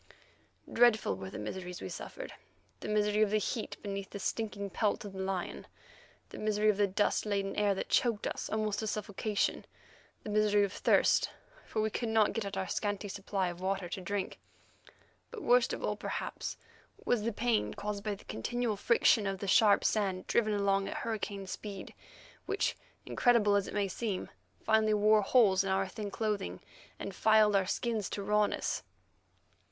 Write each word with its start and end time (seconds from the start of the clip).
Dreadful 0.73 1.15
were 1.15 1.29
the 1.29 1.37
miseries 1.37 1.79
we 1.79 1.87
suffered—the 1.89 2.87
misery 2.87 3.21
of 3.21 3.29
the 3.29 3.37
heat 3.37 3.77
beneath 3.83 4.09
the 4.09 4.17
stinking 4.17 4.71
pelt 4.71 5.05
of 5.05 5.13
the 5.13 5.19
lion, 5.19 5.67
the 6.29 6.39
misery 6.39 6.69
of 6.71 6.77
the 6.77 6.87
dust 6.87 7.23
laden 7.23 7.55
air 7.55 7.75
that 7.75 7.87
choked 7.89 8.25
us 8.25 8.49
almost 8.49 8.79
to 8.79 8.87
suffocation, 8.87 9.63
the 10.23 10.31
misery 10.31 10.63
of 10.63 10.73
thirst, 10.73 11.29
for 11.67 11.83
we 11.83 11.91
could 11.91 12.09
not 12.09 12.33
get 12.33 12.45
at 12.45 12.57
our 12.57 12.67
scanty 12.67 13.07
supply 13.07 13.49
of 13.49 13.61
water 13.61 13.87
to 13.89 14.01
drink. 14.01 14.39
But 15.29 15.43
worst 15.43 15.71
of 15.71 15.83
all 15.83 15.95
perhaps, 15.95 16.57
was 17.05 17.21
the 17.21 17.31
pain 17.31 17.75
caused 17.75 18.03
by 18.03 18.15
the 18.15 18.25
continual 18.25 18.77
friction 18.77 19.27
of 19.27 19.37
the 19.37 19.47
sharp 19.47 19.83
sand 19.85 20.25
driven 20.25 20.53
along 20.55 20.87
at 20.87 20.97
hurricane 20.97 21.45
speed, 21.45 21.93
which, 22.47 22.75
incredible 23.05 23.55
as 23.55 23.67
it 23.67 23.73
may 23.75 23.87
seem, 23.87 24.31
finally 24.63 24.95
wore 24.95 25.21
holes 25.21 25.63
in 25.63 25.69
our 25.69 25.87
thin 25.87 26.09
clothing 26.09 26.59
and 26.97 27.13
filed 27.13 27.55
our 27.55 27.67
skins 27.67 28.09
to 28.09 28.23
rawness. 28.23 28.81